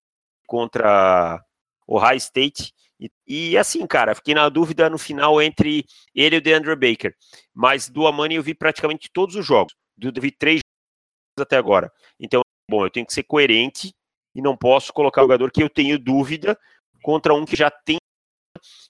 [0.45, 1.41] contra
[1.87, 6.39] o High State, e, e, assim, cara, fiquei na dúvida no final entre ele e
[6.39, 7.15] o DeAndre Baker,
[7.53, 11.91] mas do Amani eu vi praticamente todos os jogos, do, vi três jogos até agora.
[12.19, 13.93] Então, bom, eu tenho que ser coerente
[14.33, 16.57] e não posso colocar o jogador que eu tenho dúvida
[17.01, 17.97] contra um que já tem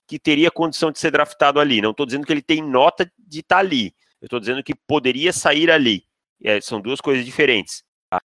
[0.07, 1.81] que teria condição de ser draftado ali.
[1.81, 4.73] Não estou dizendo que ele tem nota de estar tá ali, eu estou dizendo que
[4.73, 6.05] poderia sair ali.
[6.43, 7.83] É, são duas coisas diferentes.
[8.09, 8.21] Tá?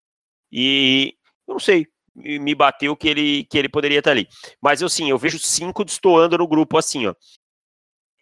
[0.51, 1.17] E
[1.47, 4.29] eu não sei, me bateu que ele, que ele poderia estar ali.
[4.61, 7.15] Mas eu sim, eu vejo cinco destoando no grupo assim, ó.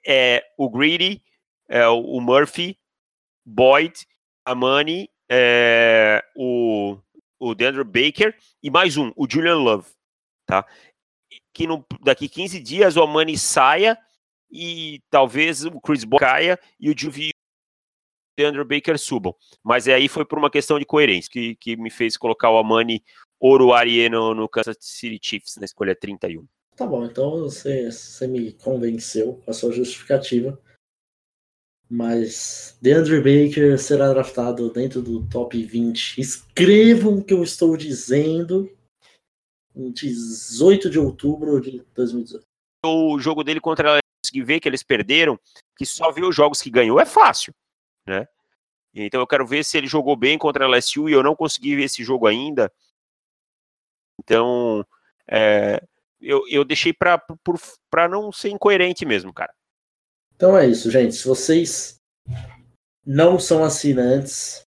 [0.06, 1.22] É, o Greedy,
[1.68, 2.78] é, o Murphy,
[3.44, 3.94] Boyd,
[4.44, 6.98] Amani, é, o,
[7.38, 9.90] o Baker e mais um, o Julian Love,
[10.46, 10.66] tá?
[11.58, 13.98] Que no, daqui 15 dias o Amani saia
[14.48, 17.30] e talvez o Chris Boyd caia e o Juvi
[18.38, 19.34] DeAndre Baker subam.
[19.60, 23.02] Mas aí foi por uma questão de coerência que, que me fez colocar o Amani
[23.40, 26.46] Oruarie no, no Kansas City Chiefs na escolha 31.
[26.76, 30.56] Tá bom, então você, você me convenceu com a sua justificativa.
[31.90, 36.20] Mas DeAndre Baker será draftado dentro do top 20.
[36.20, 38.70] Escrevam o que eu estou dizendo
[39.78, 42.44] 18 de outubro de 2018.
[42.84, 45.38] O jogo dele contra a consegui ver que eles perderam,
[45.76, 47.54] que só ver os jogos que ganhou é fácil
[48.08, 48.26] né?
[48.94, 51.76] Então eu quero ver se ele jogou bem contra a LSU e eu não consegui
[51.76, 52.72] ver esse jogo ainda.
[54.18, 54.84] Então,
[55.30, 55.80] é,
[56.20, 59.54] eu, eu deixei para não ser incoerente mesmo, cara.
[60.34, 61.14] Então é isso, gente.
[61.14, 62.00] Se vocês
[63.06, 64.62] não são assinantes.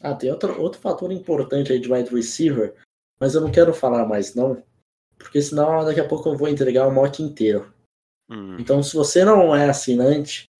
[0.00, 2.74] Ah, tem outro, outro fator importante aí de wide receiver,
[3.20, 4.62] mas eu não quero falar mais, não.
[5.18, 7.72] Porque senão daqui a pouco eu vou entregar o mock inteiro.
[8.30, 8.56] Hum.
[8.58, 10.50] Então, se você não é assinante,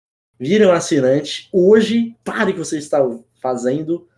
[0.40, 2.99] Vire um assinante hoje, pare o que você está
[3.42, 4.09] fazendo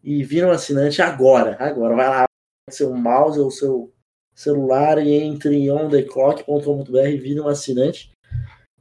[0.00, 1.56] e vire um assinante agora.
[1.58, 2.24] Agora, vai lá,
[2.70, 3.92] seu mouse ou seu
[4.32, 8.12] celular e entre em ontheclock.com.br e vire um assinante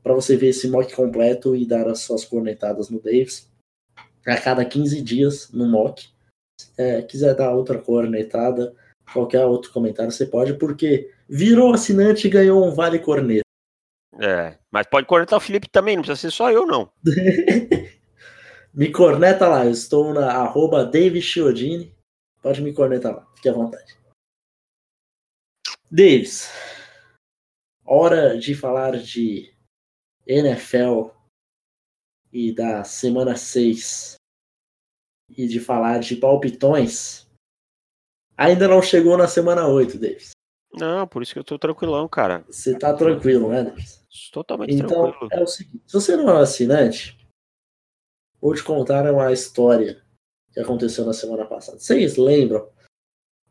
[0.04, 3.50] para você ver esse mock completo e dar as suas cornetadas no Davis
[4.24, 6.08] a cada 15 dias no mock.
[6.60, 8.76] Se é, quiser dar outra cornetada,
[9.12, 13.42] qualquer outro comentário você pode, porque virou assinante e ganhou um vale corneta.
[14.20, 16.92] É, mas pode cornetar o Felipe também, não precisa ser só eu, não.
[18.74, 21.96] me corneta lá, eu estou na arroba David Chiodini.
[22.42, 23.96] Pode me cornetar lá, fique à vontade.
[25.90, 26.50] Davis,
[27.86, 29.54] hora de falar de
[30.26, 31.10] NFL
[32.32, 34.16] e da semana 6
[35.38, 37.28] e de falar de palpitões,
[38.38, 40.32] ainda não chegou na semana 8, Davis.
[40.74, 42.44] Não, por isso que eu tô tranquilão, cara.
[42.48, 44.02] Você tá tranquilo, né, Davis?
[44.32, 45.30] Totalmente então, tranquilo.
[45.32, 47.18] é o seguinte: se você não é um assinante,
[48.40, 50.02] vou te contar uma história
[50.54, 51.80] que aconteceu na semana passada.
[51.80, 52.70] Vocês lembram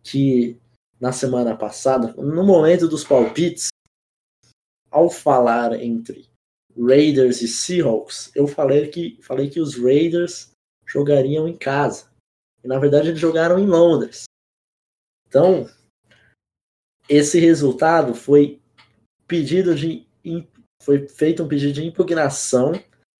[0.02, 0.60] que
[1.00, 3.68] na semana passada, no momento dos palpites,
[4.90, 6.28] ao falar entre
[6.76, 10.50] Raiders e Seahawks, eu falei que, falei que os Raiders
[10.86, 12.10] jogariam em casa.
[12.62, 14.24] E na verdade eles jogaram em Londres.
[15.30, 15.70] Então,
[17.08, 18.60] esse resultado foi
[19.28, 20.04] pedido de
[20.82, 22.72] foi feito um pedido de impugnação,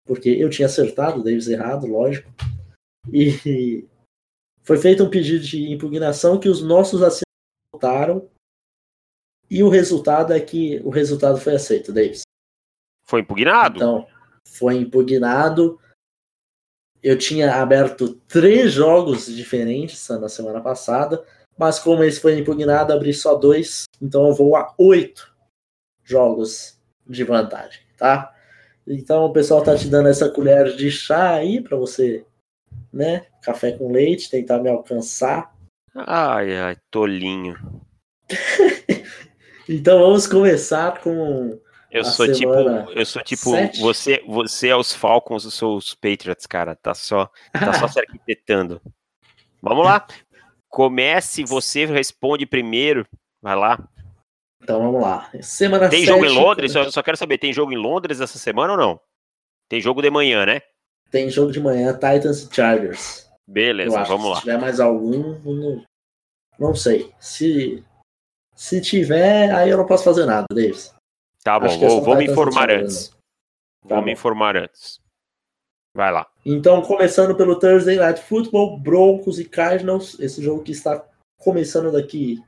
[0.04, 2.28] porque eu tinha acertado, Davis errado, lógico.
[3.12, 3.86] E
[4.64, 7.22] foi feito um pedido de impugnação que os nossos assinantes
[7.72, 8.28] votaram.
[9.48, 12.22] E o resultado é que o resultado foi aceito, Davis.
[13.06, 13.76] Foi impugnado?
[13.76, 14.08] Então,
[14.48, 15.78] foi impugnado.
[17.02, 21.24] Eu tinha aberto três jogos diferentes na semana passada,
[21.60, 25.30] mas como esse foi impugnado, abri só dois, então eu vou a oito
[26.02, 28.34] jogos de vantagem, tá?
[28.86, 32.24] Então o pessoal tá te dando essa colher de chá aí para você,
[32.90, 33.26] né?
[33.42, 35.54] Café com leite, tentar me alcançar.
[35.94, 37.54] Ai, ai, tolinho.
[39.68, 45.44] então vamos começar com eu sou tipo, eu sou tipo, você, você é os Falcons,
[45.44, 46.74] eu sou os Patriots, cara.
[46.74, 48.80] Tá só, tá só se arquitetando.
[49.60, 50.06] Vamos lá.
[50.70, 53.06] Comece, você responde primeiro.
[53.42, 53.88] Vai lá.
[54.62, 55.28] Então vamos lá.
[55.42, 56.74] Semana Tem jogo em Londres?
[56.74, 59.00] Eu só quero saber, tem jogo em Londres essa semana ou não?
[59.68, 60.62] Tem jogo de manhã, né?
[61.10, 63.28] Tem jogo de manhã, Titans e Chargers.
[63.46, 64.36] Beleza, vamos lá.
[64.36, 65.84] Se tiver mais algum, não,
[66.56, 67.12] não sei.
[67.18, 67.82] Se,
[68.54, 70.94] se tiver, aí eu não posso fazer nada, Davis.
[71.42, 73.08] Tá bom, vou, vou me informar antes.
[73.08, 73.16] Tá
[73.88, 74.04] vou bom.
[74.04, 74.99] me informar antes.
[75.94, 76.30] Vai lá.
[76.46, 81.04] Então, começando pelo Thursday Night Football, Broncos e Cardinals, esse jogo que está
[81.38, 82.42] começando daqui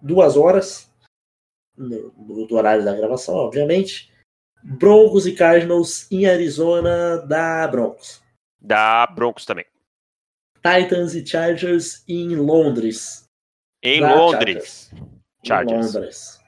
[0.00, 0.90] duas horas,
[1.76, 4.12] no, no horário da gravação, obviamente.
[4.62, 8.22] Broncos e Cardinals em Arizona, da Broncos.
[8.60, 9.66] Da Broncos também.
[10.56, 13.24] Titans e Chargers em Londres.
[13.82, 14.90] Em Londres.
[14.90, 14.90] Chargers.
[15.44, 15.94] Chargers.
[15.94, 16.40] Em Londres.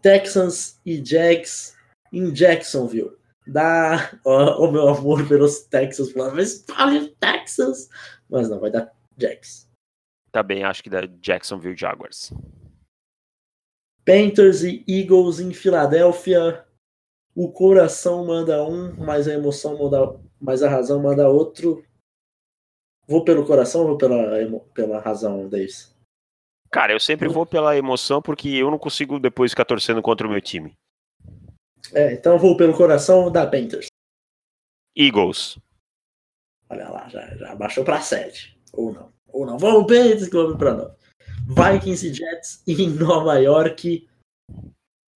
[0.00, 1.76] Texans e Jags
[2.12, 3.19] em Jacksonville.
[3.50, 7.88] Dá o oh, meu amor pelos Texans, mas fale Texas.
[8.28, 9.68] Mas não, vai dar Jags.
[10.30, 12.32] Também acho que dá Jacksonville Jaguars.
[14.04, 16.64] Panthers e Eagles em Filadélfia.
[17.34, 21.84] O coração manda um, mas a emoção manda, mas a razão manda outro.
[23.08, 24.16] Vou pelo coração ou vou pela,
[24.72, 25.92] pela razão, Davis?
[26.70, 30.30] Cara, eu sempre vou pela emoção porque eu não consigo depois ficar torcendo contra o
[30.30, 30.78] meu time.
[31.94, 33.86] É, então eu vou pelo coração da Panthers.
[34.96, 35.58] Eagles.
[36.68, 38.58] Olha lá, já, já baixou para 7.
[38.72, 39.12] Ou não.
[39.28, 39.58] Ou não.
[39.58, 40.94] Vamos Panthers que vamos para 9.
[41.48, 44.08] Vikings e Jets em Nova York.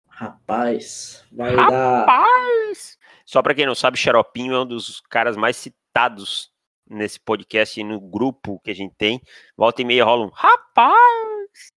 [0.09, 1.71] Rapaz, vai Rapaz.
[1.71, 2.01] dar.
[2.01, 2.99] Rapaz!
[3.25, 6.53] Só para quem não sabe, Xaropinho é um dos caras mais citados
[6.89, 9.21] nesse podcast e no grupo que a gente tem.
[9.57, 11.73] Volta e meia rola um rapaz.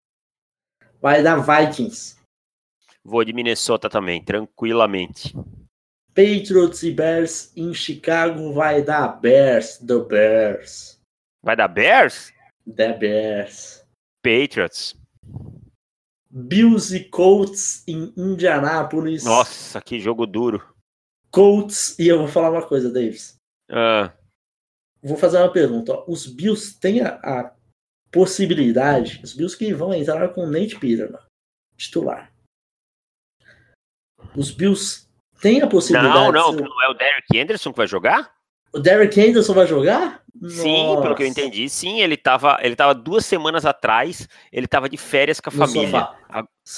[1.00, 2.15] Vai dar Vikings.
[3.06, 5.32] Vou de Minnesota também, tranquilamente.
[6.08, 11.00] Patriots e Bears em Chicago vai dar Bears, The Bears.
[11.42, 12.32] Vai dar Bears?
[12.74, 13.84] The Bears.
[14.22, 14.96] Patriots.
[16.30, 19.24] Bills e Colts em Indianápolis.
[19.24, 20.74] Nossa, que jogo duro.
[21.30, 23.36] Colts, e eu vou falar uma coisa, Davis.
[23.70, 24.12] Ah
[25.06, 26.02] vou fazer uma pergunta.
[26.08, 27.54] Os Bills têm a, a,
[28.10, 31.20] possibilidade, os Bills que vão entrar com o Nate Peterman,
[31.76, 32.32] titular.
[34.36, 35.06] Os Bills
[35.40, 36.14] têm a possibilidade.
[36.14, 36.62] Não, não, ser...
[36.62, 38.30] não é o Derek Anderson que vai jogar?
[38.72, 40.20] O Derek Anderson vai jogar?
[40.48, 41.02] Sim, Nossa.
[41.02, 44.98] pelo que eu entendi, sim, ele estava ele tava duas semanas atrás, ele estava de
[44.98, 46.08] férias com a no família.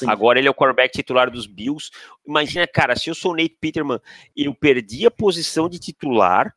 [0.06, 1.90] Agora ele é o quarterback titular dos Bills.
[2.24, 3.98] Imagina, cara, se eu sou o Nate Peterman,
[4.36, 6.54] eu perdi a posição de titular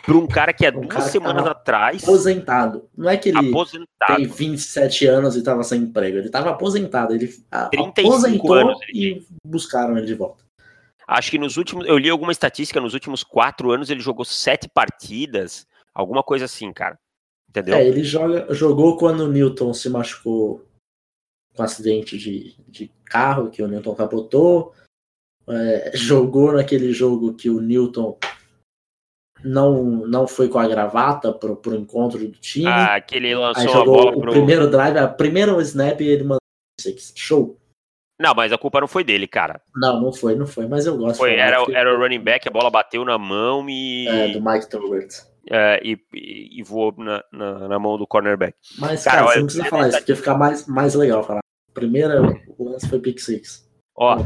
[0.00, 2.02] para um cara que há um duas semanas atrás.
[2.02, 2.88] Aposentado.
[2.96, 4.16] Não é que ele aposentado.
[4.16, 6.18] tem 27 anos e estava sem emprego.
[6.18, 7.14] Ele estava aposentado.
[7.14, 10.42] Ele aposentou anos, e buscaram ele de volta.
[11.06, 11.86] Acho que nos últimos.
[11.86, 15.66] Eu li alguma estatística, nos últimos quatro anos ele jogou sete partidas.
[15.94, 16.98] Alguma coisa assim, cara.
[17.48, 17.74] Entendeu?
[17.74, 20.64] É, ele joga, jogou quando o Newton se machucou
[21.54, 24.72] com um acidente de, de carro, que o Newton capotou.
[25.46, 28.16] É, jogou naquele jogo que o Newton
[29.44, 32.66] não, não foi com a gravata pro, pro encontro do time.
[32.66, 34.32] Ah, que ele lançou Aí jogou a bola o pro...
[34.32, 36.38] primeiro drive, a primeiro snap ele mandou
[37.14, 37.58] show.
[38.20, 39.60] Não, mas a culpa não foi dele, cara.
[39.74, 41.18] Não, não foi, não foi, mas eu gosto.
[41.18, 44.06] Foi, era, era o running back, a bola bateu na mão e...
[44.06, 45.08] É, do Mike Tolbert.
[45.50, 48.56] é, e, e, voou na, na, na, mão do cornerback.
[48.78, 51.40] Mas, cara, cara você não precisa falar isso, porque ficar mais, mais legal falar.
[51.74, 53.68] Primeiro lance foi pick six.
[53.96, 54.24] Ó,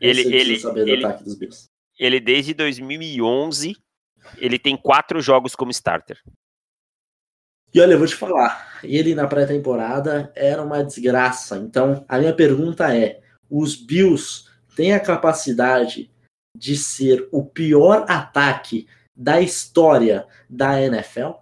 [0.00, 1.04] ele, ele, ele,
[1.98, 3.76] ele desde 2011,
[4.36, 6.18] ele tem quatro jogos como starter.
[7.72, 11.56] E olha, eu vou te falar, ele na pré-temporada era uma desgraça.
[11.56, 14.44] Então, a minha pergunta é: os Bills
[14.74, 16.10] têm a capacidade
[16.56, 21.32] de ser o pior ataque da história da NFL?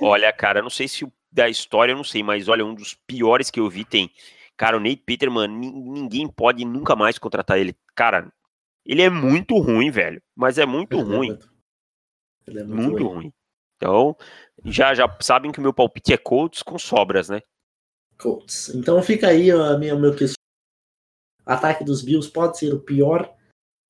[0.00, 3.50] Olha, cara, não sei se da história, eu não sei, mas olha, um dos piores
[3.50, 4.10] que eu vi tem.
[4.56, 7.74] Cara, o Nate Peterman, ninguém pode nunca mais contratar ele.
[7.94, 8.30] Cara,
[8.84, 10.20] ele é muito ruim, velho.
[10.36, 11.38] Mas é muito ele ruim.
[12.46, 13.14] Muito, é muito, muito ruim.
[13.14, 13.32] ruim.
[13.76, 14.16] Então,
[14.64, 17.40] já, já sabem que o meu palpite é Colts com sobras, né?
[18.16, 18.68] Colts.
[18.74, 20.36] Então fica aí a minha, o meu questionamento.
[21.44, 23.34] Ataque dos Bills pode ser o pior,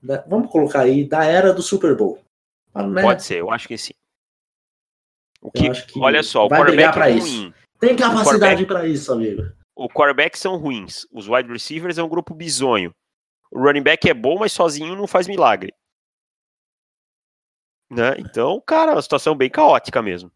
[0.02, 2.18] da, vamos colocar aí, da era do Super Bowl.
[2.74, 3.02] Né?
[3.02, 3.92] Pode ser, eu acho que sim.
[5.42, 7.54] O que, que olha só, o quarterback é ruim.
[7.78, 9.42] Tem capacidade para isso, amigo.
[9.74, 11.06] O quarterback são ruins.
[11.12, 12.94] Os wide receivers é um grupo bizonho.
[13.50, 15.74] O running back é bom, mas sozinho não faz milagre.
[17.92, 18.14] Né?
[18.18, 20.32] Então, cara, é uma situação bem caótica mesmo.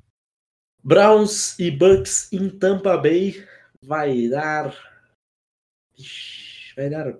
[0.85, 3.43] Browns e Bucks em Tampa Bay
[3.83, 4.77] vai dar.
[6.77, 7.19] Vai dar.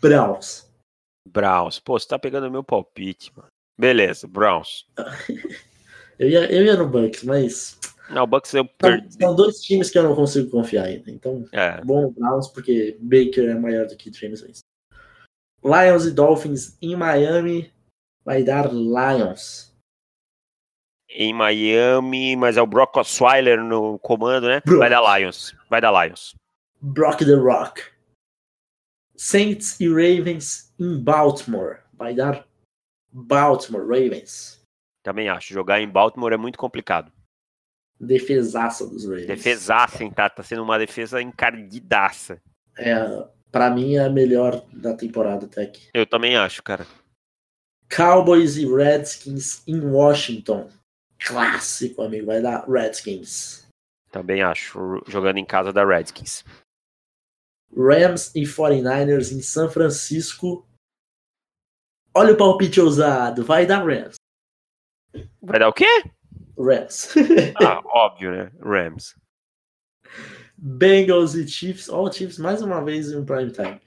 [0.00, 0.72] Browns.
[1.28, 1.78] Browns.
[1.78, 3.48] Pô, você tá pegando meu palpite, mano.
[3.78, 4.86] Beleza, Browns.
[6.18, 7.78] eu, ia, eu ia no Bucks, mas.
[8.08, 9.12] Não, o Bucks eu perdi.
[9.14, 11.10] São dois times que eu não consigo confiar ainda.
[11.10, 11.82] Então, é.
[11.82, 14.73] bom no Browns, porque Baker é maior do que James Winston.
[15.64, 17.72] Lions e Dolphins em Miami
[18.24, 19.74] vai dar Lions
[21.14, 24.60] em Miami, mas é o Brock Osweiler no comando, né?
[24.66, 25.56] Vai dar Lions.
[25.70, 26.34] Vai dar Lions.
[26.80, 27.82] Brock the Rock.
[29.16, 31.78] Saints e Ravens em Baltimore.
[31.92, 32.46] Vai dar
[33.12, 34.60] Baltimore Ravens.
[35.04, 35.54] Também acho.
[35.54, 37.12] Jogar em Baltimore é muito complicado.
[38.00, 39.28] Defesaça dos Ravens.
[39.28, 40.10] Defesaça, hein?
[40.10, 42.42] Tá, tá sendo uma defesa encardidaça.
[42.76, 42.94] É,
[43.54, 45.88] pra mim é a melhor da temporada até aqui.
[45.94, 46.84] Eu também acho, cara.
[47.88, 50.68] Cowboys e Redskins em Washington
[51.24, 52.26] clássico, amigo.
[52.26, 53.64] Vai dar Redskins.
[54.10, 56.44] Também acho, jogando em casa da Redskins.
[57.76, 60.66] Rams e 49ers em São Francisco.
[62.12, 63.44] Olha o palpite ousado.
[63.44, 64.16] Vai dar Rams.
[65.40, 66.02] Vai dar o quê?
[66.58, 67.14] Rams.
[67.64, 68.50] ah, óbvio, né?
[68.60, 69.14] Rams.
[70.64, 71.90] Bengals e Chiefs.
[71.90, 73.78] Ó, oh, Chiefs mais uma vez em prime time.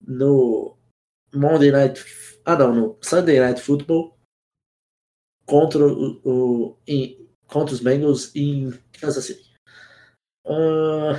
[0.00, 0.74] No
[1.34, 2.02] Monday Night.
[2.46, 4.18] Ah, não, no Sunday Night Football
[5.44, 9.52] contra, o, o em, contra os Bengals em Kansas City.
[10.46, 11.12] Uh,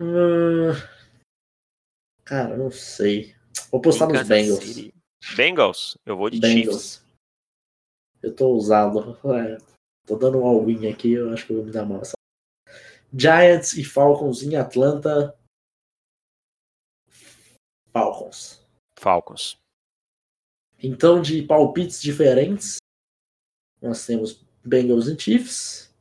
[0.00, 0.74] uh,
[2.26, 3.34] cara, não sei.
[3.70, 4.64] Vou postar nos Bengals.
[4.64, 4.94] City.
[5.34, 5.96] Bengals?
[6.04, 6.66] Eu vou de Bengals.
[6.66, 7.06] Chiefs.
[8.22, 9.16] Eu tô usado.
[9.34, 9.56] É,
[10.06, 12.02] tô dando um all-in aqui, eu acho que eu vou me dar mal.
[13.12, 15.36] Giants e Falcons em Atlanta.
[17.92, 18.62] Falcons.
[18.96, 19.58] Falcons.
[20.80, 22.76] Então, de palpites diferentes,
[23.80, 25.92] nós temos Bengals e Chiefs.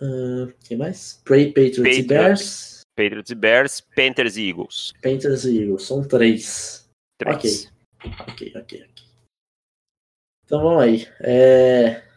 [0.00, 1.14] Uh, quem mais?
[1.24, 2.80] Patriots, Patriots e Bears.
[2.96, 4.92] Patriots e Bears, Panthers e Eagles.
[5.02, 6.88] Panthers e Eagles, são três.
[7.18, 7.70] Três.
[8.00, 8.82] Ok, ok, ok.
[8.82, 9.04] ok.
[10.44, 11.06] Então vamos aí.
[11.20, 12.07] É...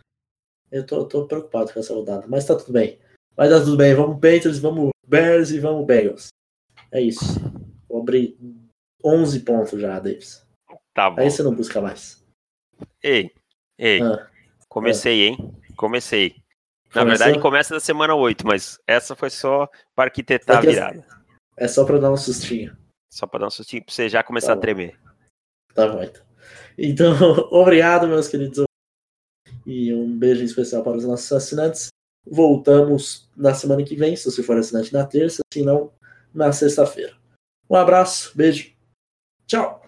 [0.72, 2.98] Eu tô, tô, preocupado com essa rodada, mas tá tudo bem.
[3.36, 3.94] Vai dar tudo bem.
[3.94, 6.30] Vamos Patriots, vamos Bears e vamos Bengals.
[6.92, 7.24] É isso.
[7.90, 8.38] Vou abrir
[9.04, 10.46] 11 pontos já, Davis.
[10.94, 11.22] Tá bom.
[11.22, 12.24] Aí você não busca mais.
[13.04, 13.32] Ei,
[13.78, 14.02] ei.
[14.02, 14.30] Ah,
[14.70, 15.28] comecei, ah.
[15.28, 15.54] hein?
[15.76, 16.36] Comecei.
[16.94, 17.06] Na Começou?
[17.06, 21.06] verdade, começa da semana 8, mas essa foi só para arquitetar a virada.
[21.58, 22.76] É só para dar um sustinho.
[23.10, 25.00] Só para dar um sustinho para você já começar tá a tremer.
[25.74, 26.22] Tá bom, então.
[26.78, 27.14] Então,
[27.52, 28.66] obrigado, meus queridos.
[29.66, 31.88] E um beijo especial para os nossos assinantes.
[32.26, 35.92] Voltamos na semana que vem, se você for assinante na terça, se não,
[36.34, 37.16] na sexta-feira.
[37.70, 38.72] Um abraço, beijo.
[39.48, 39.82] Tchau.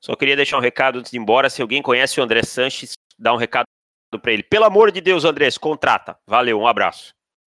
[0.00, 1.48] Só queria deixar um recado antes de ir embora.
[1.48, 3.64] Se alguém conhece o André Sanches, dá um recado
[4.20, 4.42] para ele.
[4.42, 6.16] Pelo amor de Deus, André, contrata.
[6.26, 7.12] Valeu, um abraço.